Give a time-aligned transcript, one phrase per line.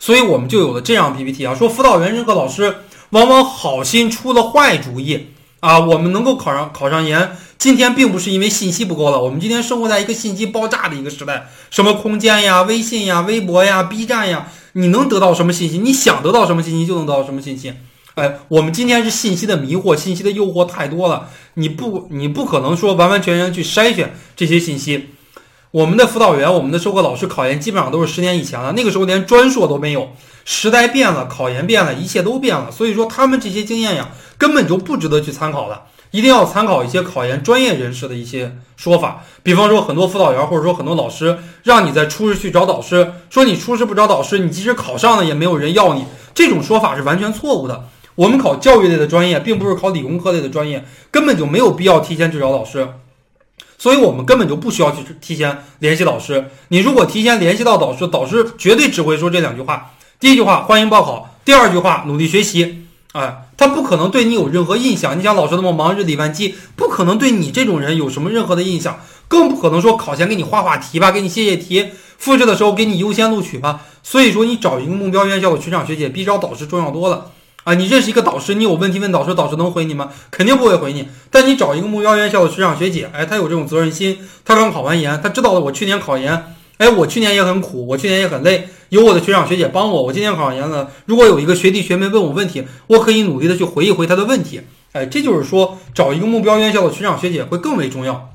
[0.00, 2.74] 所以我们就有了这样 PPT 啊，说辅导员任课老师
[3.10, 5.26] 往往好心出了坏主意
[5.60, 5.78] 啊。
[5.78, 15.76] 我们能够考上考上研，今天并不是因为信息不够了，我们今天生活在一个信息爆炸的一个时代，什么空间呀、微信呀、微博呀、B 站呀，你能得到什么信息？
[15.76, 17.74] 你想得到什么信息就能得到什么信息。
[18.14, 25.10] 哎，我们今天是信息的迷惑，信息的诱惑太多了，你不你不可能说完完全全去筛选这些信息。
[25.72, 30.08] 我们的辅导员，我们的授课老师考研基本上都是十年以前了，那个时候连专硕都没有，
[30.44, 32.72] 时代变了，考研变了，一切都变了。
[32.72, 39.22] 所以说他们这些经验呀，根本就不值得去参考的，一定要参考一些考研专业人士的一些说法。
[39.44, 47.84] 比方说，很多辅导员或者说很多老师让你在初试去找导师，说你初试不找导师，你即使考上了也没有人要你，这种说法是完全错误的。
[48.16, 52.88] 我们考教育类的专业，并不是考理工科类的专业，根本就没有必要提前去找老师。
[53.78, 56.50] 所以我们根本就不需要去提前联系导师。
[56.68, 62.86] 你如果提前联系到导师，导师绝对只会说这两句话：第一句话欢迎报考，第二句话努力学习。
[63.12, 65.18] 哎，他不可能对你有任何印象。
[65.18, 73.80] 你想老师那么忙，日理万机，不可能对你这种人有什么任何的印象，更不可能说考前给你画画题吧，给你写写题，复试的时候给你优先录取吧。
[74.04, 77.32] 所以说，你找一个目标院校的学长学姐，比找导师重要多了。
[77.64, 80.10] 啊，你认识一个导师，你有问题问导师，导师能回你吗？
[80.30, 81.06] 肯定不会回你。
[81.30, 90.90] 但你找一个目标院校的学长学姐，哎，他有这种责任心，他刚考完研，他知道了我去年考研，哎，我去年也很苦，我去年也很累，有我的学长学姐帮我，我今年考上研了。
[91.04, 94.62] 如果有一个学弟学妹问我问题，我可以努力的去回一回他的问题。
[94.92, 98.32] 哎，这就是说找一个目标院校的学长学姐会更为重要。